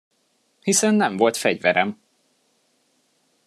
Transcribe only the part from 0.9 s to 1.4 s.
nem volt